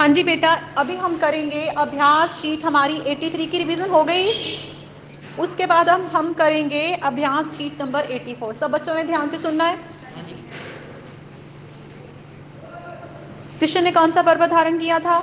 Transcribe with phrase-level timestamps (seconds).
[0.00, 4.30] हाँ जी बेटा अभी हम करेंगे अभ्यास शीट हमारी 83 की रिवीजन हो गई।
[5.38, 9.64] उसके बाद हम हम करेंगे अभ्यास शीट नंबर 84 सब बच्चों ने ध्यान से सुनना
[9.64, 9.76] है?
[13.60, 15.18] कृष्ण ने कौन सा पर्व धारण किया था?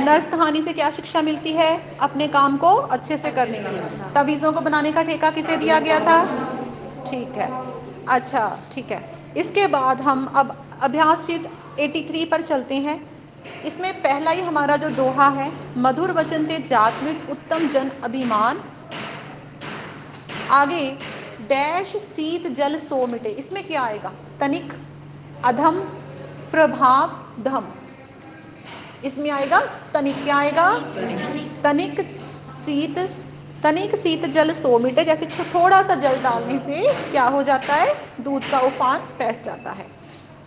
[0.00, 1.98] नर्स कहानी से क्या शिक्षा मिलती है?
[2.00, 5.98] अपने काम को अच्छे से करने की तवीज़ों को बनाने का ठेका किसे दिया गया
[6.00, 6.22] था?
[7.10, 7.50] ठीक है।
[8.08, 9.02] अच्छा ठीक है।
[9.36, 13.15] इसके बाद हम अब अभ्यास शीट 83 पर चलते हैं।
[13.64, 18.62] इसमें पहला ही हमारा जो दोहा है, मधुर वचन ते जातमिट उत्तम जन अभिमान।
[20.50, 20.90] आगे,
[21.40, 24.12] डैश शीत जल सो मिटे। इसमें क्या आएगा?
[24.40, 24.72] तनिक
[25.44, 25.80] अधम,
[26.50, 27.68] प्रभाव, धम।
[29.04, 29.60] इसमें आएगा,
[29.94, 30.72] तनिक क्या आएगा?
[31.62, 32.00] तनिक
[32.50, 32.98] शीत
[33.62, 37.94] तनिक शीत जल सो मिटे। जैसे थोड़ा सा जल डालने से क्या हो जाता है?
[38.20, 39.86] दूध का उफान बैठ जाता है।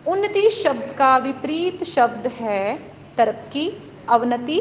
[0.07, 2.79] उन्नति शब्द का विपरीत शब्द है
[3.19, 3.69] तरक्की,
[4.09, 4.59] अवनति।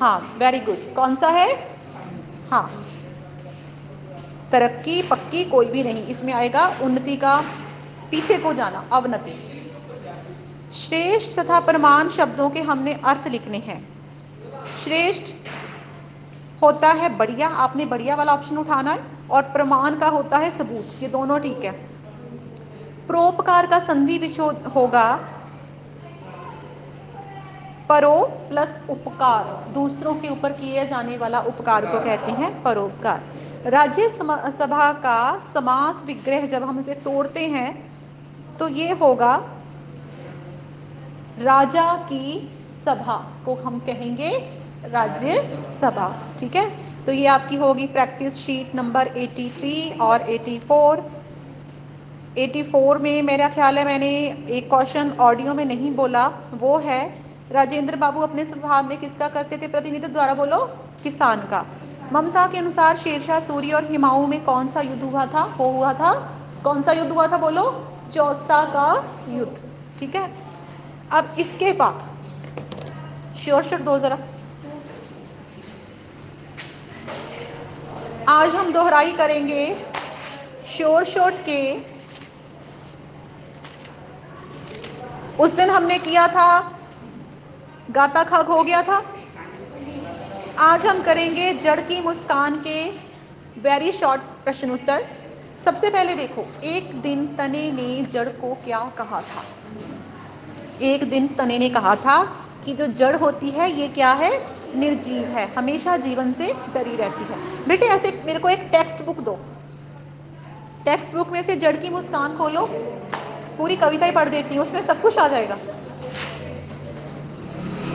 [0.00, 1.48] हाँ वेरी गुड कौन सा है?
[2.50, 2.86] हाँ।
[4.52, 7.36] तरक्की पक्की कोई भी नहीं। इसमें आएगा उन्नति का,
[8.10, 9.34] पीछे को जाना, अवनति।
[10.72, 13.78] श्रेष्ठ तथा प्रमाण शब्दों के हमने अर्थ लिखने हैं।
[14.84, 15.32] श्रेष्ठ
[16.62, 21.02] होता है बढ़िया। आपने बढ़िया वाला ऑप्शन उठाना है और प्रमाण का होता है सबूत।
[21.02, 21.72] ये दोनों ठीक है।
[23.06, 25.06] प्रोपकार का संधि विशोध होगा।
[27.88, 28.14] परो
[28.48, 33.20] प्लस उपकार दूसरों के ऊपर किए जाने वाला उपकार को कहते हैं परोपकार।
[33.66, 37.70] राज्य सभा का समास विग्रह जब हम इसे तोड़ते हैं
[38.58, 39.34] तो ये होगा
[41.40, 42.26] राजा की
[42.74, 44.30] सभा को हम कहेंगे
[44.86, 45.42] राज्य
[45.80, 46.08] सभा
[46.40, 46.66] ठीक है?
[47.06, 51.02] तो ये आपकी होगी प्रैक्टिस शीट नंबर 83 और 84
[52.38, 54.10] 84 में मेरा ख्याल है मैंने
[54.50, 57.00] एक क्वेश्चन ऑडियो में नहीं बोला वो है
[57.52, 59.68] राजेंद्र बाबू अपने स्वभाव में किसका करते थे?
[59.68, 60.58] प्रतिनिधित्व द्वारा बोलो,
[61.02, 61.66] किसान का।
[62.12, 65.54] ममता के अनुसार शेरशाह, सूरी और हिमाऊ में कौन सा युद्ध हुआ था?
[65.56, 67.92] वो हुआ था, कौन सा युद्ध हुआ था बोलो?
[68.14, 69.70] चौसा का युद्ध।
[70.00, 70.32] ठीक है?
[71.12, 72.10] अब इसके बाद,
[73.44, 74.18] श्योर श्योर दो जरा।
[78.28, 79.86] आज हम दोहराई करेंगे
[80.76, 81.78] श्योर शॉट के।
[85.40, 86.75] उस दिन हमने किया था
[87.90, 89.02] गाता खग हो गया था।
[90.58, 92.90] आज हम करेंगे जड़ की मुस्कान के
[93.60, 95.06] वेरी शॉर्ट प्रश्न उत्तर
[95.64, 99.44] सबसे पहले देखो, एक दिन तने ने जड़ को क्या कहा था?
[100.82, 102.22] एक दिन तने ने कहा था
[102.64, 104.56] कि जो जड़ होती है, ये क्या है?
[104.76, 109.20] निर्जीव है, हमेशा जीवन से डरी रहती है। बेटे, ऐसे मेरे को एक टेक्स्ट बुक
[109.20, 109.38] दो।
[110.84, 112.66] टेक्स्ट बुक में से जड़ की मुस्कान खोलो।
[113.58, 115.58] पूरी कविता ही पढ़ देती हूँ, उसमें सब कुछ आ जाएगा।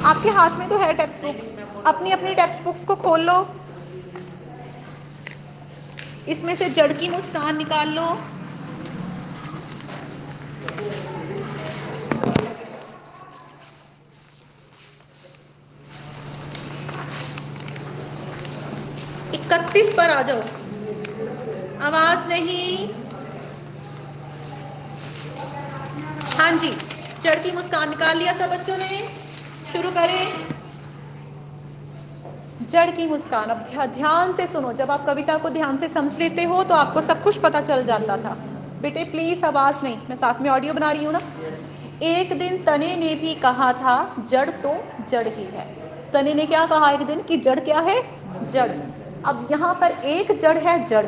[0.06, 3.36] आपके हाथ में तो है टेक्स्ट बुक अपनी अपनी टेक्स्ट बुक्स को खोल लो।
[6.28, 8.08] इसमें से जड़ की मुस्कान निकाल लो।
[19.34, 20.42] इकतीस पर आ जाओ।
[21.88, 22.88] आवाज़ नहीं।
[26.38, 26.70] हाँ जी,
[27.22, 29.00] जड़ की मुस्कान निकाल लिया सब बच्चों ने।
[29.72, 30.28] शुरू करें।
[32.70, 36.44] जड़ की मुस्कान। अब ध्यान से सुनो। जब आप कविता को ध्यान से समझ लेते
[36.44, 38.36] हो तो आपको सब कुछ पता चल जाता था।
[38.82, 41.22] बेटे प्लीज़ आवाज़ नहीं। मैं साथ में ऑडियो बना रही हूँ ना?
[42.04, 44.74] एक दिन तने ने भी कहा था, जड़ तो
[45.10, 45.66] जड़ ही है।
[46.14, 48.02] तने ने क्या कहा एक दिन कि जड़ क्या है?
[48.48, 48.70] जड़।
[49.26, 51.06] अब यहाँ पर एक जड़ है जड़,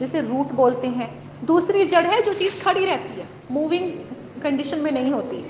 [0.00, 1.10] जिसे रूट बोलते हैं।
[1.44, 3.90] दूसरी जड़ है जो चीज़ खड़ी रहती है। मूविंग
[4.42, 5.44] कंडीशन में नहीं होती।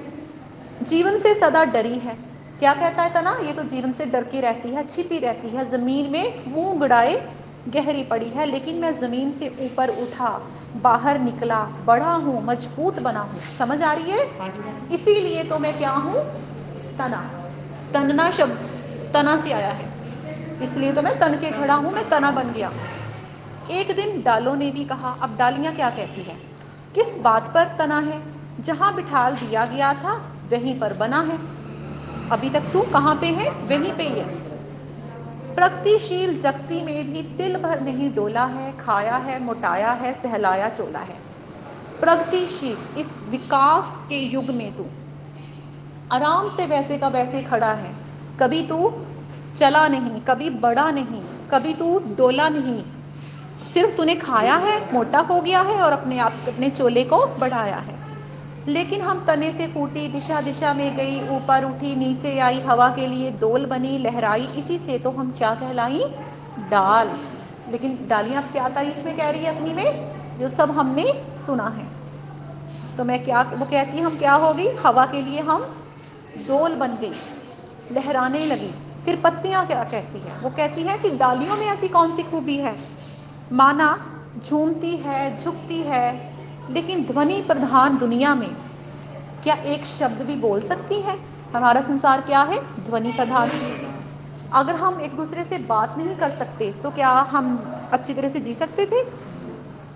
[0.82, 2.16] जीवन से सदा डरी है।
[2.58, 3.38] क्या कहता है तना?
[3.46, 7.34] ये तो जीवन से डर की रहती है, छिपी रहती है। ज़मीन में मुँह गड़ाए
[7.68, 10.40] गहरी पड़ी है, लेकिन मैं ज़मीन से ऊपर उठा,
[10.76, 14.30] बाहर निकला, बड़ा हूँ, मज़बूत बना हूँ। समझ आ रही है?
[14.92, 16.14] इसीलिए तो मैं क्या हूँ?
[16.98, 17.30] तना।
[17.94, 18.68] तनना शब्द,
[19.14, 19.88] तना से आया है।
[20.62, 22.72] इसलिए तो मैं तन के खड़ा हूँ, मैं तना बन गया।
[23.70, 26.36] एक दिन डालों ने भी कहा, अब डालियाँ क्या कहती है?
[26.94, 28.22] किस बात पर तना है?
[28.60, 31.38] जहाँ बिठाल दिया गया था वहीं पर बना है।
[32.30, 33.50] अभी तक तू कहाँ पे है?
[33.50, 34.48] वहीं पे ही है।
[35.54, 40.98] प्रगतिशील जगती में भी तिल भर नहीं डोला है, खाया है, मोटाया है, सहलाया चोला
[40.98, 41.28] है।
[42.00, 44.86] प्रगतिशील, इस विकास के युग में तू।
[46.12, 47.94] आराम से वैसे का वैसे खड़ा है।
[48.40, 48.92] कभी तू
[49.56, 52.84] चला नहीं, कभी बड़ा नहीं, कभी तू डोला नहीं।
[53.74, 57.76] सिर्फ़ तूने खाया है, मोटा हो गया है और अपने आप, अपने चोले को बढ़ाया
[57.76, 57.97] है।
[58.68, 63.06] लेकिन हम तने से फूटी दिशा दिशा में गई, ऊपर उठी, नीचे आई, हवा के
[63.06, 66.04] लिए दोल बनी, लहराई, इसी से तो हम क्या कहलाई?
[66.70, 67.10] डाल
[67.70, 70.12] लेकिन डालियाँ क्या तारीफ़ में कह रही है अपनी में?
[70.38, 71.86] जो सब हमने सुना है।
[72.96, 74.68] तो मैं क्या, वो कहती हम क्या हो गई?
[74.68, 75.62] हवा के लिए हम
[76.38, 77.12] डोल बन गई,
[77.92, 78.70] लहराने लगी।
[79.04, 80.38] फिर पत्तियाँ क्या कहती है?
[80.42, 82.78] वो कहती है कि डालियों में ऐसी कौन सी खूबी है?
[83.52, 83.98] माना,
[84.44, 86.27] झूमती है, झुकती है
[86.70, 88.48] लेकिन ध्वनि प्रधान दुनिया में
[89.42, 91.18] क्या एक शब्द भी बोल सकती है?
[91.54, 92.58] हमारा संसार क्या है?
[92.84, 93.50] ध्वनि प्रधान।
[94.52, 97.56] अगर हम एक दूसरे से बात नहीं कर सकते तो क्या हम
[97.92, 99.02] अच्छी तरह से जी सकते थे?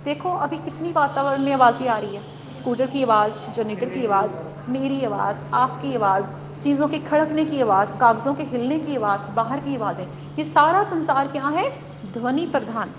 [0.05, 2.23] देखो, अभी कितनी वातावरण में आवाज़ें आ रही है।
[2.57, 4.35] स्कूटर की आवाज़, जनरेटर की आवाज़,
[4.69, 6.25] मेरी आवाज़, आपकी आवाज़,
[6.63, 10.07] चीज़ों के खड़कने की आवाज़, कागज़ों के हिलने की आवाज़, बाहर की आवाज़ें।
[10.39, 11.71] ये सारा संसार क्या है?
[12.13, 12.91] ध्वनि प्रधान।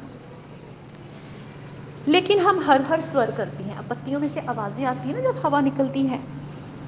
[2.08, 5.42] लेकिन हम हर हर स्वर करती हैं। पत्तियों में से आवाज़ें आती हैं ना जब
[5.46, 6.20] हवा निकलती है।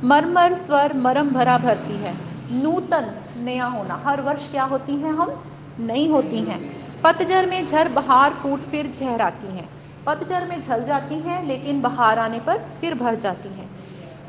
[0.03, 2.13] मरमर स्वर मरम भरा भरती है।
[2.51, 5.43] नूतन नया होना। हर वर्ष क्या होती हैं हम?
[5.79, 6.59] नई होती हैं।
[7.03, 9.69] पतझर में झर बहार फूट फिर झहर आती हैं।
[10.05, 13.69] पतझर में झल जाती हैं, लेकिन बहार आने पर फिर भर जाती हैं।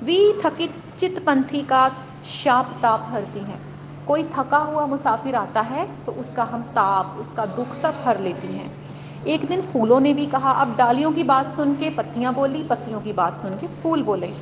[0.02, 1.88] वी थकित चितपंथी का
[2.24, 3.75] शाप ताप भरती हैं।
[4.06, 8.48] कोई थका हुआ मुसाफिर आता है तो उसका हम ताप, उसका दुख सब हर लेती
[8.48, 8.70] हैं।
[9.26, 13.00] एक दिन फूलों ने भी कहा, अब डालियों की बात सुन के पत्तियाँ बोली, पत्तियों
[13.00, 14.32] की बात सुन के फूल बोले।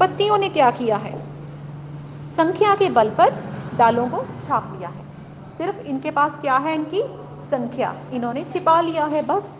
[0.00, 1.18] पत्तियों ने क्या किया है?
[2.36, 3.34] संख्या के बल पर
[3.78, 5.04] डालों को छाप लिया है।
[5.58, 7.02] सिर्फ़ इनके पास क्या है इनकी
[7.50, 7.94] संख्या?
[8.12, 9.50] इन्होंने छिपा लिया है, बस।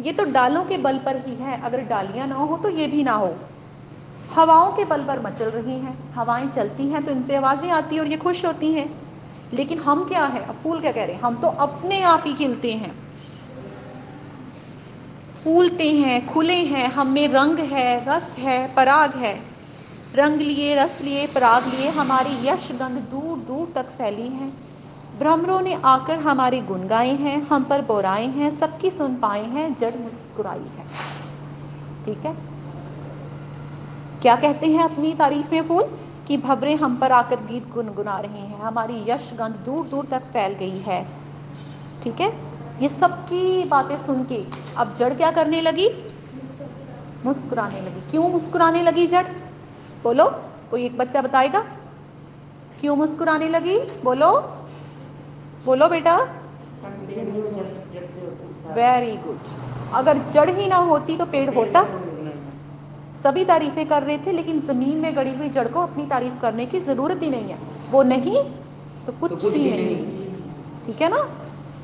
[0.00, 3.02] ये तो डालों के बल पर ही है। अगर डालियाँ ना हो तो ये भी
[3.04, 3.34] ना हो।
[4.34, 8.02] हवाओं के बल पर मचल रही हैं, हवाएँ चलती हैं तो इनसे आवाज़ें आती हैं
[8.02, 9.02] और ये खुश होती हैं।
[9.52, 10.42] लेकिन हम क्या है?
[10.42, 11.22] अब फूल क्या कह रहे हैं?
[11.22, 13.02] हम तो अपने आप ही खिलते हैं।
[15.44, 19.42] फूलते हैं, खुले हैं, हम में रंग है, रस है, पराग है।
[20.14, 24.52] रंग लिए, रस लिए, पराग लिए, हमारी यश गंध दूर दूर तक फैली है।
[25.18, 29.74] भ्रमरों ने आकर हमारे गुण गाए हैं, हम पर बोराए हैं, सबकी सुन पाए हैं,
[29.74, 30.84] जड़ मुस्कुराई है।
[32.06, 32.51] ठीक है?
[34.22, 35.82] क्या कहते हैं अपनी तारीफ़ में फूल?
[36.28, 40.22] कि भवरे हम पर आकर गीत गुनगुना रहे हैं। हमारी यश गंध दूर दूर तक
[40.22, 41.06] फैल गई है।
[42.02, 42.28] ठीक है?
[42.82, 44.44] ये सबकी बातें सुन के
[44.76, 45.88] अब जड़ क्या करने लगी?
[47.24, 49.24] मुस्कुराने लगी। क्यों मुस्कुराने लगी जड़?
[50.04, 50.28] बोलो
[50.70, 51.60] कोई एक बच्चा बताएगा?
[52.80, 53.78] क्यों मुस्कुराने लगी?
[54.04, 54.30] बोलो।
[55.64, 56.16] बोलो बेटा।
[58.74, 59.38] वेरी गुड
[59.94, 61.82] अगर जड़ ही ना होती तो पेड़ होता?
[63.16, 66.66] सभी तारीफें कर रहे थे लेकिन ज़मीन में गड़ी हुई जड़ को अपनी तारीफ़ करने
[66.66, 67.58] की ज़रूरत ही नहीं है।
[67.90, 68.34] वो नहीं
[69.06, 71.28] तो कुछ, तो कुछ भी नहीं, नहीं। ठीक है ना?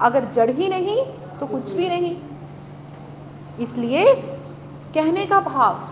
[0.00, 0.96] अगर जड़ ही नहीं
[1.40, 2.16] तो कुछ भी नहीं।
[3.60, 4.14] इसलिए
[4.94, 5.88] कहने का भाव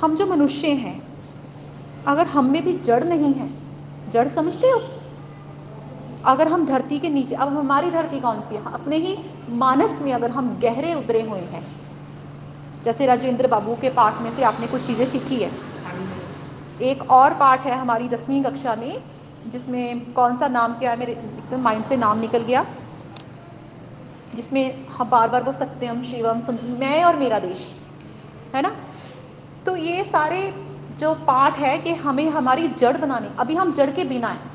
[0.00, 1.00] हम जो मनुष्य हैं
[2.06, 3.48] अगर हम में भी जड़ नहीं है
[4.08, 4.80] जड़ समझते हो?
[6.24, 8.72] अगर हम धरती के नीचे अब हमारी धरती कौन सी है?
[8.72, 9.16] अपने ही
[9.50, 11.64] मानस में अगर हम गहरे उतरे हुए हैं
[12.84, 15.50] जैसे राजेंद्र बाबू के पाठ में से आपने कुछ चीज़ें सीखी है।
[16.82, 19.02] एक और पाठ है हमारी दसवीं कक्षा में
[19.46, 22.64] जिसमें कौन सा नाम क्या है मेरे एकदम माइंड से नाम निकल गया।
[24.32, 27.66] जिसमें हम बार बार वो सत्यम शिवम सुंदर मैं और मेरा देश
[28.54, 28.70] है ना?
[29.66, 30.40] तो ये सारे
[31.00, 34.50] जो पाठ है कि हमें हमारी जड़ बनाने अभी हम जड़ के बिना है।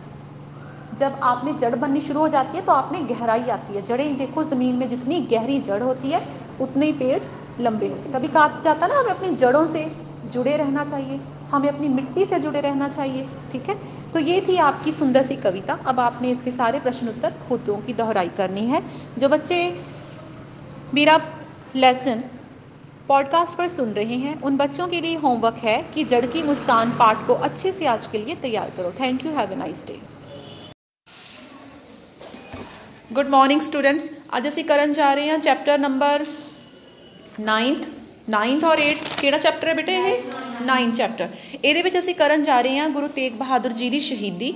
[0.92, 4.18] जब आपने जड़ बननी शुरू हो जाती है तो आप में गहराई आती है। जड़ें
[4.18, 6.22] देखो ज़मीन में जितनी गहरी जड़ होती है
[6.62, 7.20] उतने ही पेड़
[7.60, 9.86] लंबे होंगे कभी कहा जाता ना, हमें अपनी जड़ों से
[10.34, 11.20] जुड़े रहना चाहिए,
[11.52, 13.76] हमें अपनी मिट्टी से जुड़े रहना चाहिए, ठीक है?
[14.14, 17.94] तो ये थी आपकी सुंदर सी कविता। अब आपने इसके सारे प्रश्न उत्तर खुदों की
[17.94, 18.82] दोहराई करनी है।
[19.20, 19.60] जो बच्चे
[20.94, 21.20] मेरा
[21.76, 22.24] लेसन
[23.08, 26.92] पॉडकास्ट पर सुन रहे हैं, उन बच्चों के लिए होमवर्क है कि जड़ की मुस्कान
[26.92, 30.00] पाठ को अच्छे से आज के लिए तैयार करो। Thank you have a nice day
[33.14, 36.26] good morning students आज असी करन जा रहे हैं चैप्टर नंबर
[37.42, 37.84] 9th
[38.32, 40.22] 9th ਔਰ 8th ਕਿਹੜਾ ਚੈਪਟਰ ਹੈ ਬੇਟੇ ਇਹ?
[40.68, 41.28] 9th ਚੈਪਟਰ
[41.64, 44.54] ਇਹਦੇ ਵਿੱਚ ਅਸੀਂ ਕਰਨ ਜਾ ਰਹੇ ਹਾਂ ਗੁਰੂ ਤੇਗ ਬਹਾਦਰ ਜੀ ਦੀ ਸ਼ਹੀਦੀ।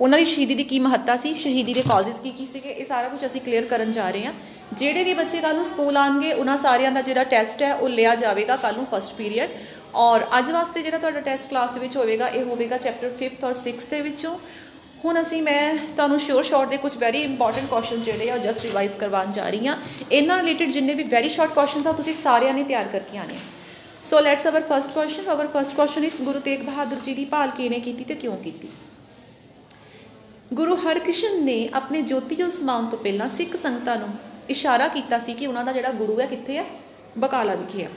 [0.00, 1.34] ਉਹਨਾਂ ਦੀ ਸ਼ਹੀਦੀ ਦੀ ਕੀ ਮਹੱਤਤਾ ਸੀ?
[1.34, 2.70] ਸ਼ਹੀਦੀ ਦੇ ਕਾਜ਼ਸ ਕੀ ਕੀ ਸੀਗੇ?
[2.70, 4.32] ਇਹ ਸਾਰਾ ਕੁਝ ਅਸੀਂ ਕਲੀਅਰ ਕਰਨ ਜਾ ਰਹੇ ਹਾਂ।
[4.72, 8.14] ਜਿਹੜੇ ਵੀ ਬੱਚੇ ਕੱਲ ਨੂੰ ਸਕੂਲ ਆਣਗੇ ਉਹਨਾਂ ਸਾਰਿਆਂ ਦਾ ਜਿਹੜਾ ਟੈਸਟ ਹੈ, ਉਹ ਲਿਆ
[8.14, 9.50] ਜਾਵੇਗਾ ਕੱਲ ਨੂੰ ਫਸਟ ਪੀਰੀਅਡ
[9.94, 13.54] ਔਰ ਅੱਜ ਵਾਸਤੇ ਜਿਹੜਾ ਤੁਹਾਡਾ ਟੈਸਟ ਕਲਾਸ ਦੇ ਵਿੱਚ ਹੋਵੇਗਾ, ਇਹ ਹੋਵੇਗਾ ਚੈਪਟਰ 5th ਔਰ
[13.62, 14.38] 6th ਦੇ ਵਿੱਚੋਂ।
[15.04, 18.96] ਹੁਣ ਅਸੀਂ ਮੈਂ ਤੁਹਾਨੂੰ ਸ਼ੋਰ ਸ਼ਾਰਟ ਦੇ ਕੁਝ ਵੈਰੀ ਇੰਪੋਰਟੈਂਟ ਕੁਐਸਚਨ ਜਿਹੜੇ ਆ ਜਸਟ ਰਿਵਾਈਜ਼
[18.96, 19.76] ਕਰਵਾਉਣ ਜਾ ਰਹੀ ਹਾਂ।
[20.12, 23.34] ਇਹਨਾਂ ਰਿਲੇਟਡ ਜਿੰਨੇ ਵੀ ਵੈਰੀ ਸ਼ਾਰਟ ਕੁਐਸਚਨਸ ਆ ਤੁਸੀਂ ਸਾਰਿਆਂ ਨੇ ਤਿਆਰ ਕਰਕੇ ਆਣੇ
[24.10, 27.50] so let's our first question our first question ਇਸ ਗੁਰੂ ਤੇਗ ਬਹਾਦਰ ਜੀ ਦੀ ਭਾਲ
[27.50, 28.68] ਕਿਹਨੇ ਕੀਤੀ ਤੇ ਕਿਉਂ ਕੀਤੀ?
[30.54, 34.08] ਗੁਰੂ ਹਰਕ੍ਰਿਸ਼ਨ ਨੇ ਆਪਣੇ ਜੋਤੀ ਜੋਤ ਸਮਾਉਣ ਤੋਂ ਪਹਿਲਾਂ ਸਿੱਖ ਸੰਗਤਾਂ ਨੂੰ
[34.50, 36.64] ਇਸ਼ਾਰਾ ਕੀਤਾ ਸੀ ਕਿ ਉਹਨਾਂ ਦਾ ਜਿਹੜਾ ਗੁਰੂ ਹੈ ਕਿੱਥੇ ਹੈ
[37.18, 37.88] ਬਕਾਲਾ ਵਿਖੇ ਆ।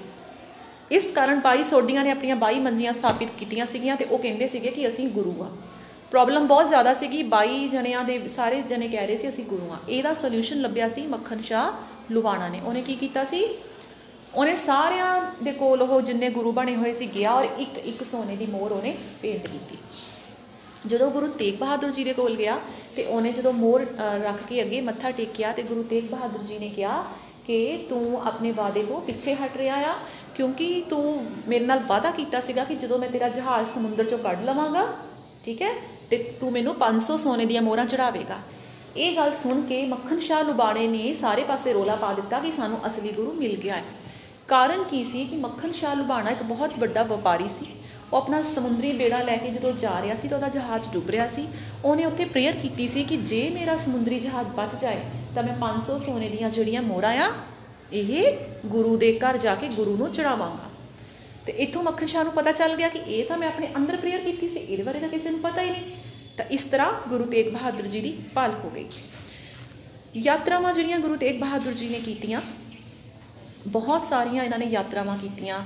[0.91, 4.71] ਇਸ ਕਾਰਨ 22 ਸੋਡੀਆਂ ਨੇ ਆਪਣੀਆਂ 22 ਮੰਜੀਆਂ ਸਥਾਪਿਤ ਕੀਤੀਆਂ ਸੀਗੀਆਂ ਤੇ ਉਹ ਕਹਿੰਦੇ ਸੀਗੇ
[4.71, 5.49] ਕਿ ਅਸੀਂ ਗੁਰੂ ਆ।
[6.11, 9.77] ਪ੍ਰੋਬਲਮ ਬਹੁਤ ਜ਼ਿਆਦਾ ਸੀਗੀ। 22 ਜਣਿਆਂ ਦੇ, ਸਾਰੇ ਜਣੇ ਕਹਿ ਰਹੇ ਸੀ, ਅਸੀਂ ਗੁਰੂ ਆ
[9.89, 13.43] ਇਹਦਾ ਸੋਲੂਸ਼ਨ ਲੱਭਿਆ ਸੀ ਮੱਖਣ ਸ਼ਾਹ ਲੁਵਾਣਾ ਨੇ। ਉਹਨੇ ਕੀ ਕੀਤਾ ਸੀ?
[14.35, 18.35] ਉਹਨੇ ਸਾਰਿਆਂ ਦੇ ਕੋਲ ਉਹ ਜਿੰਨੇ ਗੁਰੂ ਬਣੇ ਹੋਏ ਸੀ, ਗਿਆ ਔਰ ਇੱਕ ਇੱਕ ਸੋਨੇ
[18.35, 19.77] ਦੀ ਮੋਹਰ ਉਹਨੇ ਪੇਂਟ ਕੀਤੀ।
[20.85, 22.59] ਜਦੋਂ ਗੁਰੂ ਤੇਗ ਬਹਾਦਰ ਜੀ ਦੇ ਕੋਲ ਗਿਆ
[22.95, 23.85] ਤੇ ਉਹਨੇ ਜਦੋਂ ਮੋਹਰ
[24.23, 27.03] ਰੱਖ ਕੇ ਅੱਗੇ ਮੱਥਾ ਟੇਕਿਆ ਤੇ ਗੁਰੂ ਤੇਗ ਬਹਾਦਰ ਜੀ ਨੇ ਕਿਹਾ
[27.47, 29.93] ਕਿ ਤੂੰ ਆਪਣੇ ਵਾਅਦੇ ਤੋਂ ਪਿੱਛੇ ਹਟ ਰਿਹਾ ਆ,
[30.35, 34.43] ਕਿਉਂਕਿ ਤੂੰ ਮੇਰੇ ਨਾਲ ਵਾਅਦਾ ਕੀਤਾ ਸੀਗਾ ਕਿ ਜਦੋਂ ਮੈਂ ਤੇਰਾ ਜਹਾਜ਼ ਸਮੁੰਦਰ ਚੋਂ ਕੱਢ
[34.45, 34.87] ਲਵਾਂਗਾ,
[35.45, 35.71] ਠੀਕ ਹੈ?
[36.09, 38.37] ਤੇ ਤੂੰ ਮੈਨੂੰ 500 ਸੋਨੇ ਦੀਆਂ ਮੋਹਰਾਂ ਚੜਾਵੇਗਾ।
[38.97, 42.79] ਇਹ ਗੱਲ ਸੁਣ ਕੇ ਮੱਖਣ ਸ਼ਾਹ ਲੁਬਾਣੇ ਨੇ ਸਾਰੇ ਪਾਸੇ ਰੋਲਾ ਪਾ ਦਿੱਤਾ ਕਿ ਸਾਨੂੰ
[42.87, 43.83] ਅਸਲੀ ਗੁਰੂ ਮਿਲ ਗਿਆ ਹੈ।
[44.47, 47.65] ਕਾਰਨ ਕੀ ਸੀ ਕਿ ਮੱਖਣ ਸ਼ਾਹ ਲੁਬਾਣਾ ਇੱਕ ਬਹੁਤ ਵੱਡਾ ਵਪਾਰੀ ਸੀ।
[48.13, 51.27] ਉਹ ਆਪਣਾ ਸਮੁੰਦਰੀ ਬੇੜਾ ਲੈ ਕੇ ਜਦੋਂ ਜਾ ਰਿਹਾ ਸੀ ਤਾਂ ਉਹਦਾ ਜਹਾਜ਼ ਡੁੱਬ ਰਿਹਾ
[51.27, 51.47] ਸੀ।
[51.85, 55.01] ਉਹਨੇ ਉੱਥੇ ਪ੍ਰੇਅਰ ਕੀਤੀ ਸੀ ਕਿ ਜੇ ਮੇਰਾ ਸਮੁੰਦਰੀ ਜਹਾਜ਼ ਬਚ ਜਾਏ
[55.35, 57.31] ਤਾਂ ਮੈਂ 500 ਸੋਨੇ ਦੀਆਂ ਜਿਹੜੀਆਂ ਮੋਹਰਾਂ ਆ,
[57.93, 60.66] ਇਹ ਗੁਰੂ ਦੇ ਘਰ ਜਾ ਕੇ ਗੁਰੂ ਨੂੰ ਚੜਾਵਾਂਗਾ।
[61.47, 64.21] ਤੇ ਇਥੋਂ ਮੱਖਣ ਸ਼ਾਹ ਨੂੰ ਪਤਾ ਚੱਲ ਗਿਆ ਕਿ ਇਹ ਤਾਂ ਮੈਂ ਆਪਣੇ ਅੰਦਰ ਪ੍ਰੇਅਰ
[64.21, 65.91] ਕੀਤੀ ਸੀ, ਇਹਦੇ ਬਾਰੇ ਤਾਂ ਕਿਸੇ ਨੂੰ ਪਤਾ ਹੀ ਨਹੀਂ।
[66.37, 68.85] ਤਾਂ ਇਸ ਤਰ੍ਹਾਂ ਗੁਰੂ ਤੇਗ ਬਹਾਦਰ ਜੀ ਦੀ ਪਾਲ ਹੋ ਗਈ।
[70.17, 72.41] ਯਾਤਰਾਵਾਂ ਜਿਹੜੀਆਂ ਗੁਰੂ ਤੇਗ ਬਹਾਦਰ ਜੀ ਨੇ ਕੀਤੀਆਂ,
[73.67, 75.63] ਬਹੁਤ ਸਾਰੀਆਂ ਇਹਨਾਂ ਨੇ ਯਾਤਰਾਵਾਂ ਕੀਤੀਆਂ।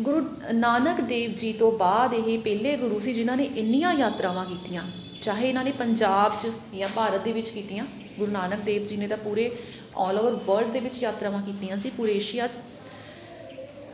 [0.00, 4.82] ਗੁਰੂ ਨਾਨਕ ਦੇਵ ਜੀ ਤੋਂ ਬਾਅਦ ਇਹ ਪਹਿਲੇ ਗੁਰੂ ਸੀ ਜਿਨ੍ਹਾਂ ਨੇ ਇੰਨੀਆਂ ਯਾਤਰਾਵਾਂ ਕੀਤੀਆਂ,
[5.22, 7.84] ਚਾਹੇ ਇਹਨਾਂ ਨੇ ਪੰਜਾਬ 'ਚ ਜਾਂ ਭਾਰਤ ਦੇ ਵਿੱਚ ਕੀਤੀਆਂ।
[8.18, 9.50] ਗੁਰੂ ਨਾਨਕ ਦੇਵ ਜੀ ਨੇ ਤਾਂ ਪੂਰੇ
[9.98, 12.56] ਆਲ ਓਵਰ ਵਰਲਡ ਦੇ ਵਿੱਚ ਯਾਤਰਾਵਾਂ ਕੀਤੀਆਂ ਸੀ, ਪੂਰੇ ਏਸ਼ੀਆ 'ਚ।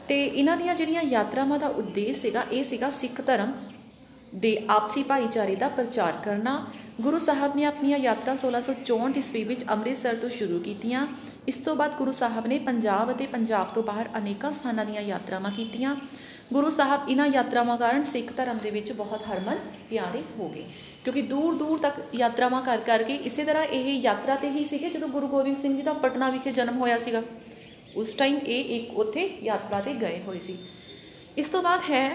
[0.09, 3.53] ਤੇ ਇਹਨਾਂ ਦੀਆਂ ਜਿਹੜੀਆਂ ਯਾਤਰਾਵਾਂ ਦਾ ਉਦੇਸ਼ ਸੀਗਾ, ਇਹ ਸੀਗਾ ਸਿੱਖ ਧਰਮ
[4.35, 6.67] ਦੇ ਆਪਸੀ ਭਾਈਚਾਰੇ ਦਾ ਪ੍ਰਚਾਰ ਕਰਨਾ।
[7.01, 11.07] ਗੁਰੂ ਸਾਹਿਬ ਨੇ ਆਪਣੀਆਂ ਯਾਤਰਾ 1664 ਈਸਵੀ ਵਿੱਚ ਅੰਮ੍ਰਿਤਸਰ ਤੋਂ ਸ਼ੁਰੂ ਕੀਤੀਆਂ।
[11.49, 15.51] ਇਸ ਤੋਂ ਬਾਅਦ ਗੁਰੂ ਸਾਹਿਬ ਨੇ ਪੰਜਾਬ ਅਤੇ ਪੰਜਾਬ ਤੋਂ ਬਾਹਰ ਅਨੇਕਾਂ ਸਥਾਨਾਂ ਦੀਆਂ ਯਾਤਰਾਵਾਂ
[15.51, 15.97] ਕੀਤੀਆਂ।
[16.53, 19.59] ਗੁਰੂ ਸਾਹਿਬ ਇਹਨਾਂ ਯਾਤਰਾਵਾਂ ਕਾਰਨ ਸਿੱਖ ਧਰਮ ਦੇ ਵਿੱਚ ਬਹੁਤ ਹਰਮਨ
[19.91, 20.65] ਪਿਆਰੇ ਹੋ ਗਏ।
[21.05, 25.09] ਕਿਉਂਕਿ ਦੂਰ ਦੂਰ ਤੱਕ ਯਾਤਰਾਵਾਂ ਕਰ ਕਰਕੇ ਇਸੇ ਤਰ੍ਹਾਂ ਇਹ ਯਾਤਰਾ ਤੇ ਹੀ ਸੀਗੇ ਜਦੋਂ
[25.09, 27.23] ਗੁਰੂ ਗੋਬਿੰਦ ਸਿੰਘ ਜੀ ਦਾ ਪਟਨਾ ਵਿਖੇ ਜਨਮ ਹੋਇਆ ਸੀਗਾ।
[27.96, 30.58] ਉਸ ਟਾਈਮ ਇਹ ਇੱਕ ਉੱਥੇ ਯਾਤਰਾ ਤੇ ਗਏ ਹੋਏ ਸੀ
[31.38, 32.06] ਇਸ ਤੋਂ ਬਾਅਦ ਹੈ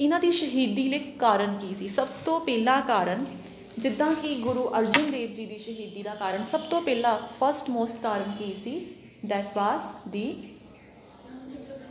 [0.00, 3.24] ਇਹਨਾਂ ਦੀ ਸ਼ਹੀਦੀ ਲਈ ਕਾਰਨ ਕੀ ਸੀ ਸਭ ਤੋਂ ਪਹਿਲਾ ਕਾਰਨ
[3.78, 8.02] ਜਿੱਦਾਂ ਕਿ ਗੁਰੂ ਅਰਜਨ ਦੇਵ ਜੀ ਦੀ ਸ਼ਹੀਦੀ ਦਾ ਕਾਰਨ ਸਭ ਤੋਂ ਪਹਿਲਾ ਫਰਸਟ ਮੋਸਟ
[8.02, 8.78] ਕਾਰਨ ਕੀ ਸੀ
[9.26, 10.26] that was the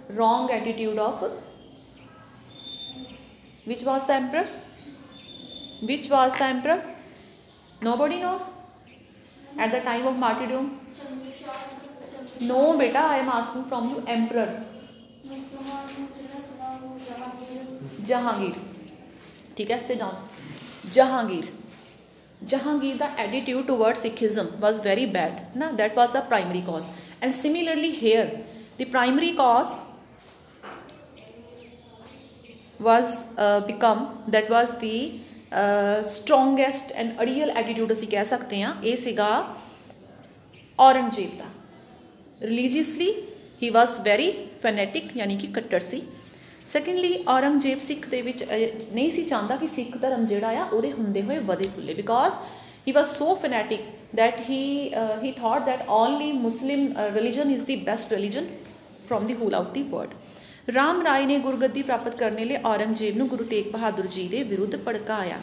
[0.10, 1.24] wrong attitude of
[3.66, 4.46] which was the emperor
[5.82, 6.78] which was the emperor
[7.82, 8.46] nobody knows
[9.58, 10.70] at the time of martyrdom
[12.52, 14.50] no beta i am asking from you emperor
[18.10, 18.56] jahangir
[19.58, 20.18] ठीक है sit down
[20.98, 21.46] jahangir
[22.46, 25.56] Jahangir, the attitude towards Sikhism was very bad.
[25.56, 25.72] Na?
[25.72, 26.86] That was the primary cause.
[27.22, 28.42] And similarly, here,
[28.78, 29.74] the primary cause
[32.80, 35.20] was uh, become that was the
[35.52, 39.30] uh, strongest and ideal attitude ਅਸੀਂ ਕਹਿ ਸਕਦੇ ਹਾਂ ਇਹ ਸੀਗਾ
[40.80, 41.46] ਔਰੰਗਜ਼ੇਬ ਦਾ
[42.43, 43.13] ਰਿਲੀਜੀਅਸਲੀ
[43.63, 44.33] ਹੀ was very
[44.63, 46.03] ਫੈਨੇਟਿਕ ਯਾਨੀ ਕਿ ਕੱਟੜ ਸੀ।
[46.67, 48.45] Secondly Aurangzeb ਸਿੱਖ ਦੇ ਵਿੱਚ
[48.93, 52.35] ਨਹੀਂ ਸੀ ਚਾਹੁੰਦਾ ਕਿ ਸਿੱਖ ਧਰਮ ਜਿਹੜਾ ਆ ਉਹਦੇ ਹੁੰਦੇ ਹੋਏ ਵਧੇ ਫੁੱਲੇ because
[52.87, 53.83] he was so fanatic
[54.19, 54.57] that he
[55.01, 58.49] uh, he thought that only muslim uh, religion is the best religion
[59.11, 63.27] from the whole out the world Ram Rai ਨੇ ਗੁਰਗੱਦੀ ਪ੍ਰਾਪਤ ਕਰਨ ਲਈ ਔਰੰਗਜ਼ੇਬ ਨੂੰ
[63.29, 65.39] ਗੁਰੂ ਤੇਗ ਬਹਾਦਰ ਜੀ ਦੇ ਵਿਰੁੱਧ ਭੜਕਾਇਆ।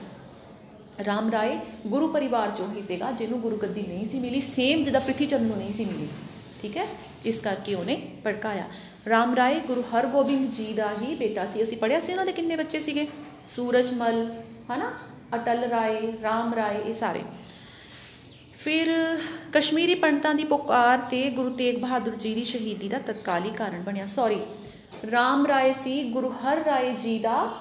[1.05, 5.25] ਰਾਮ ਰਾਏ ਗੁਰੂ ਪਰਿਵਾਰ ਚੋਂ ਹੀ ਸੀਗਾ ਜਿਹਨੂੰ ਗੁਰਗੱਦੀ ਨਹੀਂ ਸੀ ਮਿਲੀ ਸੇਮ ਜਿੱਦਾਂ ਪ੍ਰਿਥੀ
[5.25, 6.07] ਚੰਦ ਨੂੰ ਨਹੀਂ ਸੀ ਮਿਲੀ।
[6.61, 6.87] ਠੀਕ ਹੈ?
[7.25, 8.63] ਇਸ ਕਰਕੇ ਉਹਨੇ ਭੜਕਾਇਆ।
[9.09, 12.55] ਰਾਮ ਰਾਏ ਗੁਰੂ ਹਰਗੋਬਿੰਦ ਜੀ ਦਾ ਹੀ ਬੇਟਾ ਸੀ। ਅਸੀਂ ਪੜਿਆ ਸੀ ਉਹਨਾਂ ਦੇ ਕਿੰਨੇ
[12.55, 13.07] ਬੱਚੇ ਸੀਗੇ?
[13.47, 14.41] ਸੂਰਜਮਲ,
[14.73, 14.91] ਹਨਾ?
[15.35, 17.21] ਅਟਲ ਰਾਏ, ਰਾਮ ਰਾਏ, ਇਹ ਸਾਰੇ।
[18.59, 19.17] ਫਿਰ
[19.53, 24.05] ਕਸ਼ਮੀਰੀ ਪੰਡਤਾਂ ਦੀ ਪੁਕਾਰ ਤੇ ਗੁਰੂ ਤੇਗ ਬਹਾਦਰ ਜੀ ਦੀ ਸ਼ਹੀਦੀ ਦਾ ਤਤਕਾਲੀ ਕਾਰਨ ਬਣਿਆ।
[24.05, 24.39] ਸੌਰੀ
[25.11, 27.59] ਰਾਮ ਰਾਏ ਸੀ, ਗੁਰੂ ਹਰ ਰਾਏ ਜੀ ਦਾ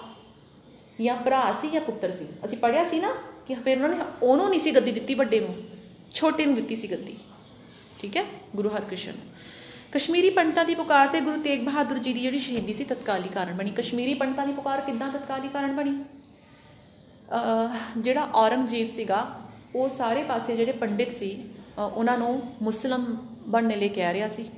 [1.00, 2.26] ਜਾਂ ਭਰਾ ਸੀ ਜਾਂ ਪੁੱਤਰ ਸੀ?
[2.44, 3.14] ਅਸੀਂ ਪੜਿਆ ਸੀ ਨਾ
[3.48, 5.56] ਕਿ ਫਿਰ ਉਹਨਾਂ ਨੇ ਉਹਨੂੰ ਨਹੀਂ ਸੀ ਗੱਦੀ ਦਿੱਤੀ ਵੱਡੇ ਨੂੰ।
[6.14, 7.16] ਛੋਟੇ ਨੂੰ ਦਿੱਤੀ ਸੀ ਗੱਦੀ।
[7.98, 8.24] ਠੀਕ ਹੈ?
[8.56, 9.12] ਗੁਰੂ ਹਰਕ੍ਰਿਸ਼ਨ।
[9.92, 13.56] ਕਸ਼ਮੀਰੀ ਪੰਡਤਾਂ ਦੀ ਪੁਕਾਰ ਤੇ ਗੁਰੂ ਤੇਗ ਬਹਾਦਰ ਜੀ ਦੀ ਜਿਹੜੀ ਸ਼ਹੀਦੀ ਸੀ ਤਤਕਾਲੀ ਕਾਰਨ
[13.56, 15.94] ਬਣੀ। ਕਸ਼ਮੀਰੀ ਪੰਡਤਾਂ ਦੀ ਪੁਕਾਰ ਕਿੱਦਾਂ ਤਤਕਾਲੀ ਕਾਰਨ ਬਣੀ?
[17.98, 19.26] ਜਿਹੜਾ ਔਰੰਗਜ਼ੇਬ ਸੀਗਾ,
[19.76, 21.30] ਉਹ ਸਾਰੇ ਪਾਸੇ ਜਿਹੜੇ ਪੰਡਿਤ ਸੀ
[21.78, 23.04] ਉਹਨਾਂ ਨੂੰ ਮੁਸਲਮ
[23.46, 24.48] ਬਣਨੇ ਲਈ ਕਹਿ ਰਿਹਾ ਸੀ।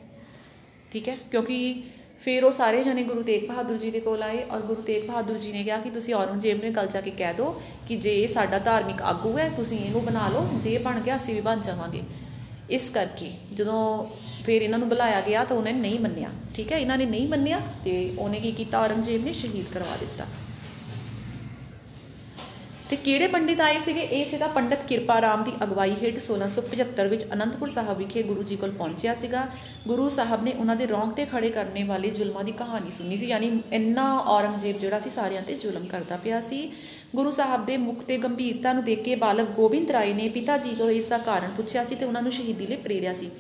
[0.91, 1.17] ਠੀਕ ਹੈ?
[1.31, 1.83] ਕਿਉਂਕਿ
[2.21, 5.39] ਫਿਰ ਉਹ ਸਾਰੇ ਜਣੇ ਗੁਰੂ ਤੇਗ ਬਹਾਦਰ ਜੀ ਦੇ ਕੋਲ ਆਏ ਔਰ ਗੁਰੂ ਤੇਗ ਬਹਾਦਰ
[5.39, 8.29] ਜੀ ਨੇ ਕਿਹਾ ਕਿ ਤੁਸੀਂ ਔਰੰਗਜ਼ੇਬ ਨੂੰ ਕੱਲ ਜਾ ਕੇ ਕਹਿ ਦਿਓ ਕਿ ਜੇ ਇਹ
[8.29, 12.03] ਸਾਡਾ ਧਾਰਮਿਕ ਆਗੂ ਹੈ, ਤੁਸੀਂ ਇਹਨੂੰ ਬਣਾ ਲਓ, ਜੇ ਬਣ ਗਿਆ, ਅਸੀਂ ਵੀ ਬਣ ਜਾਵਾਂਗੇ।
[12.71, 13.81] ਇਸ ਕਰਕੇ ਜਦੋਂ
[14.45, 16.79] ਫਿਰ ਇਹਨਾਂ ਨੂੰ ਬੁਲਾਇਆ ਗਿਆ ਤਾਂ ਉਹਨੇ ਨਹੀਂ ਮੰਨਿਆ, ਠੀਕ ਹੈ?
[16.79, 18.79] ਇਹਨਾਂ ਨੇ ਨਹੀਂ ਮੰਨਿਆ ਤੇ ਉਹਨੇ ਕੀ ਕੀਤਾ?
[18.79, 20.27] ਔਰੰਗਜ਼ੇਬ ਨੇ ਸ਼ਹੀਦ ਕਰਵਾ ਦਿੱਤਾ।
[22.91, 24.01] ਤੇ ਕਿਹੜੇ ਪੰਡਿਤ ਆਏ ਸੀਗੇ?
[24.01, 28.57] ਇਹ ਸੀਗਾ ਪੰਡਤ ਕਿਰਪਾ ਰਾਮ ਦੀ ਅਗਵਾਈ ਹੇਠ 1675 ਵਿੱਚ ਅਨੰਦਪੁਰ ਸਾਹਿਬ ਵਿਖੇ ਗੁਰੂ ਜੀ
[28.57, 29.47] ਕੋਲ ਪਹੁੰਚਿਆ ਸੀਗਾ।
[29.87, 33.51] ਗੁਰੂ ਸਾਹਿਬ ਨੇ ਉਹਨਾਂ ਦੇ ਰੌਂਗਟੇ ਖੜੇ ਕਰਨੇ ਵਾਲੇ ਜ਼ੁਲਮਾਂ ਦੀ ਕਹਾਣੀ ਸੁਣੀ ਸੀ, ਯਾਨੀ
[33.73, 36.61] ਇੰਨਾ ਔਰੰਗਜ਼ੇਬ ਜਿਹੜਾ ਸੀ ਸਾਰਿਆਂ ਤੇ ਜ਼ੁਲਮ ਕਰਦਾ ਪਿਆ ਸੀ।
[37.17, 40.75] ਗੁਰੂ ਸਾਹਿਬ ਦੇ ਮੁਖ ਤੇ ਗੰਭੀਰਤਾ ਨੂੰ ਦੇਖ ਕੇ ਬਾਲਕ ਗੋਬਿੰਦ ਰਾਏ ਨੇ ਪਿਤਾ ਜੀ
[40.79, 43.31] ਤੋਂ ਇਸ ਦਾ ਕਾਰਨ ਪੁੱਛਿਆ ਸੀ ਤੇ ਉਹਨਾਂ ਨੂੰ ਸ਼ਹੀਦੀ ਲਈ ਪ੍ਰੇਰਿਆ ਸੀ।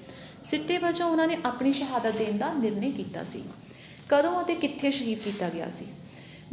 [0.42, 3.42] ਸਿੱਟੇ ਵਜੋਂ ਉਹਨਾਂ ਨੇ ਆਪਣੀ ਸ਼ਹਾਦਤ ਦੇਣ ਦਾ ਨਿਰਣੇ ਕੀਤਾ ਸੀ।
[4.08, 5.84] ਕਦੋਂ ਅਤੇ ਕਿੱਥੇ ਸ਼ਹੀਦ ਕੀਤਾ ਗਿਆ ਸੀ?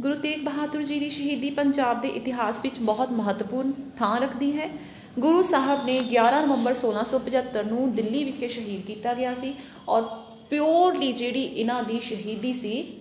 [0.00, 4.70] ਗੁਰੂ ਤੇਗ ਬਹਾਦਰ ਜੀ ਦੀ ਸ਼ਹੀਦੀ ਪੰਜਾਬ ਦੇ ਇਤਿਹਾਸ ਵਿੱਚ ਬਹੁਤ ਮਹੱਤਵਪੂਰਨ ਥਾਂ ਰੱਖਦੀ ਹੈ।
[5.18, 9.54] ਗੁਰੂ ਸਾਹਿਬ ਨੇ 11 ਨਵੰਬਰ 1675 ਨੂੰ ਦਿੱਲੀ ਵਿਖੇ ਸ਼ਹੀਦ ਕੀਤਾ ਗਿਆ ਸੀ
[9.88, 10.02] ਔਰ
[10.50, 12.92] ਪਿਓਰਲੀ ਜਿਹੜੀ ਇਹਨਾਂ ਦੀ ਸ਼ਹੀਦੀ ਸੀ,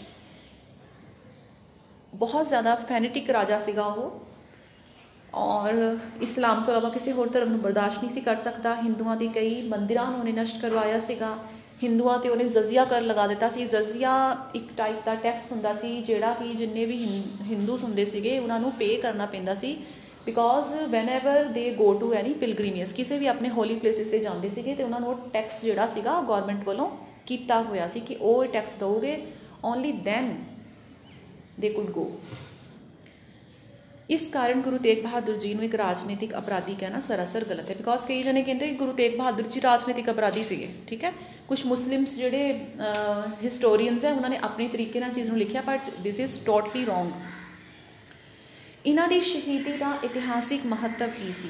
[2.12, 4.21] ਬਹੁਤ ਜ਼ਿਆਦਾ ਫੈਨੇਟਿਕ ਰਾਜਾ ਸੀਗਾ ਉਹ।
[5.35, 9.28] ਔਰ ਇਸਲਾਮ ਤੋਂ ਇਲਾਵਾ ਕਿਸੇ ਹੋਰ ਧਰਮ ਨੂੰ ਬਰਦਾਸ਼ਤ ਨਹੀਂ ਸੀ ਕਰ ਸਕਦਾ। ਹਿੰਦੂਆਂ ਦੀ
[9.28, 11.37] ਕਈ ਮੰਦਿਰਾਂ ਨੂੰ ਉਹਨੇ ਨਸ਼ਟ ਕਰਵਾਇਆ ਸੀਗਾ।
[11.83, 14.12] ਹਿੰਦੂਆਂ ਤੇ ਉਹਨੇ ਜਜ਼ੀਆ ਕਰ ਲਗਾ ਦਿੱਤਾ ਸੀ। ਜਜ਼ੀਆ
[14.54, 16.97] ਇੱਕ ਟਾਈਪ ਦਾ ਟੈਕਸ ਹੁੰਦਾ ਸੀ ਜਿਹੜਾ ਕਿ ਜਿੰਨੇ ਵੀ
[17.42, 19.76] ਹਿੰਦੂ ਹੁੰਦੇ ਸੀਗੇ ਉਹਨਾਂ ਨੂੰ ਪੇ ਕਰਨਾ ਪੈਂਦਾ ਸੀ।
[20.26, 24.75] ਬਿਕੋਜ਼ ਵੈਨੇਵਰ ਦੇ ਗੋ ਟੂ ਐਨੀ ਪਿਲਗ੍ਰਿਮੇਜ ਕਿਸੇ ਵੀ ਆਪਣੇ ਹੋਲੀ ਪਲੇਸਿਸ ਤੇ ਜਾਂਦੇ ਸੀਗੇ
[24.75, 26.88] ਤੇ ਉਹਨਾਂ ਨੂੰ ਉਹ ਟੈਕਸ ਜਿਹੜਾ ਸੀਗਾ ਗਵਰਨਮੈਂਟ ਵੱਲੋਂ
[27.26, 29.16] ਕੀਤਾ ਹੋਇਆ ਸੀ ਕਿ ਉਹ ਟੈਕਸ ਦੋਗੇ
[29.64, 30.35] only then
[31.61, 32.11] they could go
[34.11, 38.07] ਇਸ ਕਾਰਨ ਗੁਰੂ ਤੇਗ ਬਹਾਦਰ ਜੀ ਨੂੰ ਇੱਕ ਰਾਜਨੀਤਿਕ ਅਪਰਾਧੀ ਕਹਿਣਾ ਸਰਾਸਰ ਗਲਤ ਹੈ ਬਿਕੋਜ਼
[38.07, 41.12] ਕਈ ਜਣੇ ਕਹਿੰਦੇ ਕਿ ਗੁਰੂ ਤੇਗ ਬਹਾਦਰ ਜੀ ਰਾਜਨੀਤਿਕ ਅਪਰਾਧੀ ਸੀਗੇ, ਠੀਕ ਹੈ?
[41.49, 42.52] ਕੁਝ ਮੁਸਲਿਮਸ ਜਿਹੜੇ
[43.45, 47.11] ਹਿਸਟੋਰੀਅਨਸ ਹੈ, ਉਹਨਾਂ ਨੇ ਆਪਣੇ ਤਰੀਕੇ ਨਾਲ ਚੀਜ਼ ਨੂੰ ਲਿਖਿਆ but this is totally wrong
[48.87, 51.49] ਇਹਨਾਂ ਦੀ ਸ਼ਹੀਦੀ ਦਾ ਇਤਿਹਾਸਿਕ ਮਹੱਤਵ ਕੀ ਸੀ?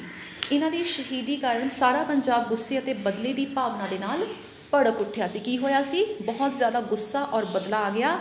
[0.52, 4.26] ਇਹਨਾਂ ਦੀ ਸ਼ਹੀਦੀ ਕਾਰਨ ਸਾਰਾ ਪੰਜਾਬ ਗੁੱਸੇ ਅਤੇ ਬਦਲੇ ਦੀ ਭਾਵਨਾ ਦੇ ਨਾਲ
[4.72, 6.04] ਭੜਕ ਉੱਠਿਆ ਸੀ। ਕੀ ਹੋਇਆ ਸੀ?
[6.22, 8.18] ਬਹੁਤ ਜ਼ਿਆਦਾ ਗੁੱਸਾ ਔਰ ਬਦਲਾ ਆ ਗਿਆ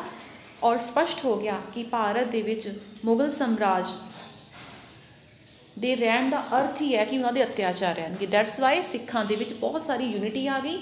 [0.63, 2.71] ਔਰ ਸਪਸ਼ਟ ਹੋ ਗਿਆ ਕਿ ਭਾਰਤ ਦੇ ਵਿੱਚ
[3.05, 3.85] ਮੁਗਲ ਸਮਰਾਜ
[5.79, 9.35] ਦੇ ਰਹਿਣ ਦਾ ਅਰਥ ਹੀ ਹੈ ਕਿ ਉਹਨਾਂ ਦੇ ਅਤਿਆਚਾਰ ਰਹਿਣਗੇ। ਦੈਟਸ ਵਾਈ ਸਿੱਖਾਂ ਦੇ
[9.35, 10.81] ਵਿੱਚ ਬਹੁਤ ਸਾਰੀ ਯੂਨਿਟੀ ਆ ਗਈ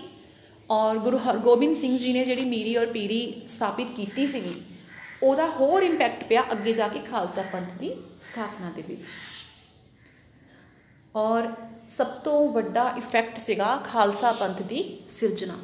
[0.70, 4.62] ਔਰ ਗੁਰੂ ਹਰਗੋਬਿੰਦ ਸਿੰਘ ਜੀ ਨੇ ਜਿਹੜੀ ਮੀਰੀ ਔਰ ਪੀਰੀ ਸਥਾਪਿਤ ਕੀਤੀ ਸੀਗੀ,
[5.24, 7.90] ਉਹਦਾ ਹੋਰ ਇੰਪੈਕਟ ਪਿਆ ਅੱਗੇ ਜਾ ਕੇ ਖਾਲਸਾ ਪੰਥ ਦੀ
[8.24, 9.04] ਸਥਾਪਨਾ ਦੇ ਵਿੱਚ।
[11.16, 11.48] ਔਰ
[11.90, 15.56] ਸਭ ਤੋਂ ਵੱਡਾ ਇਫੈਕਟ ਸੀਗਾ ਖਾਲਸਾ ਪੰਥ ਦੀ ਸਿਰਜਣਾ।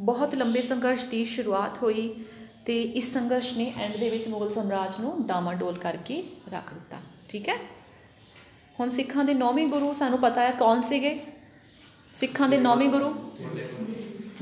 [0.00, 2.24] ਬਹੁਤ ਲੰਬੇ ਸੰਘਰਸ਼ ਦੀ ਸ਼ੁਰੂਆਤ ਹੋਈ
[2.66, 6.96] ਤੇ ਇਸ ਸੰਘਰਸ਼ ਨੇ ਐਂਡ ਦੇ ਵਿੱਚ ਮੁਗਲ ਸਮਰਾਜ ਨੂੰ ਡਾਮਾਡੋਲ ਕਰਕੇ ਰੱਖ ਦਿੱਤਾ।
[7.28, 7.54] ਠੀਕ ਹੈ?
[8.80, 11.20] ਹੁਣ ਸਿੱਖਾਂ ਦੇ ਨੌਵੇਂ ਗੁਰੂ ਸਾਨੂੰ ਪਤਾ ਹੈ ਕੌਣ ਸੀਗੇ?
[12.12, 13.32] ਸਿੱਖਾਂ ਦੇ ਨੌਵੇਂ ਗੁਰੂ?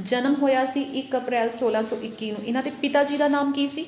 [0.00, 3.84] ਜਨਮ ਹੋਇਆ ਸੀ 1 ਅਪ੍ਰੈਲ 1621 ਨੂੰ। ਇਹਨਾਂ ਦੇ ਪਿਤਾ ਜੀ ਦਾ ਨਾਮ ਕੀ ਸੀ?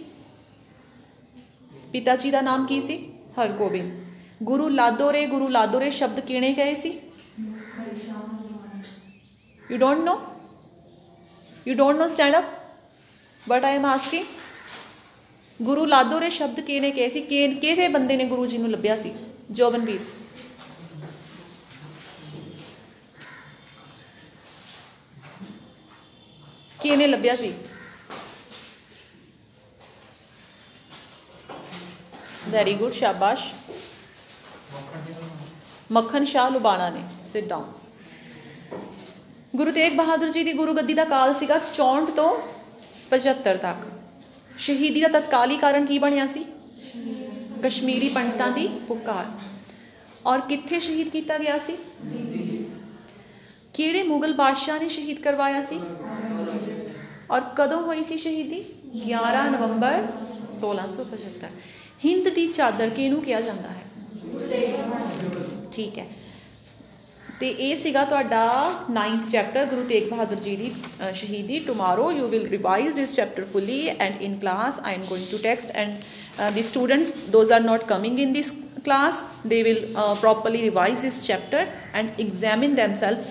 [1.92, 3.12] ਪਿਤਾ ਜੀ ਦਾ ਨਾਮ ਕੀ ਸੀ?
[3.40, 4.07] ਹਰਗੋਬਿੰਦ।
[4.42, 6.90] ਗੁਰੂ ਲਾਦੋਰੇ ਗੁਰੂ ਲਾਦੋਰੇ ਸ਼ਬਦ ਕਿਹਨੇ ਕਹੇ ਸੀ?
[9.70, 10.14] You don't know
[11.68, 12.44] you don't know stand up
[13.48, 14.24] but I am asking
[15.62, 17.20] Guru ਲਾਦੋਰੇ ਸ਼ਬਦ ਕਿਹਨੇ ਕਹੇ ਸੀ?
[17.20, 19.14] ਕਿਹੜੇ ਬੰਦੇ ਨੇ ਗੁਰੂ ਜੀ ਨੂੰ ਲੱਭਿਆ ਸੀ?
[19.50, 20.00] ਜੋਬਨਵੀਰ।
[26.80, 27.52] ਕਿਹਨੇ ਲੱਭਿਆ ਸੀ?
[32.48, 33.52] ਵੈਰੀ ਗੁੱਡ ਸ਼ਾਬਾਸ਼।
[35.92, 37.66] ਮੱਖਣ ਸ਼ਾਹ ਲੁਬਾਣਾ ਨੇ ਸਿਟ ਡਾਊਨ
[39.56, 42.30] ਗੁਰੂ ਤੇਗ ਬਹਾਦਰ ਜੀ ਦੀ ਗੁਰੂ ਗੱਦੀ ਦਾ ਕਾਲ ਸੀਗਾ 64 ਤੋਂ
[43.10, 43.86] 75 ਤੱਕ।
[44.58, 46.44] ਸ਼ਹੀਦੀ ਦਾ ਤਤਕਾਲੀ ਕਾਰਨ ਕੀ ਬਣਿਆ ਸੀ?
[47.64, 49.26] ਕਸ਼ਮੀਰੀ ਪੰਡਤਾਂ ਦੀ ਪੁਕਾਰ।
[50.26, 51.76] ਔਰ ਕਿੱਥੇ ਸ਼ਹੀਦ ਕੀਤਾ ਗਿਆ ਸੀ?
[53.74, 55.80] ਕਿਹੜੇ ਮੁਗਲ ਬਾਦਸ਼ਾਹ ਨੇ ਸ਼ਹੀਦ ਕਰਵਾਇਆ ਸੀ?
[57.30, 58.64] ਔਰ ਕਦੋਂ ਹੋਈ ਸੀ ਸ਼ਹੀਦੀ?
[59.08, 59.98] 11 ਨਵੰਬਰ
[60.52, 61.50] 1675
[62.04, 63.87] ਹਿੰਦ ਦੀ ਚਾਦਰ ਕਿਹਨੂੰ ਕਿਹਾ ਜਾਂਦਾ ਹੈ?
[65.77, 66.05] ਠੀਕ ਹੈ
[67.39, 68.45] ਤੇ ਇਹ ਸੀਗਾ ਤੁਹਾਡਾ
[68.91, 70.71] 9th ਚੈਪਟਰ ਗੁਰੂ ਤੇਗ ਬਹਾਦਰ ਜੀ ਦੀ
[71.13, 75.37] ਸ਼ਹੀਦੀ tomorrow you will revise this chapter fully and in class I am going to
[75.37, 75.95] text and
[76.53, 78.47] the students those are not coming in this
[78.83, 83.27] class they will uh, properly revise this chapter and examine themselves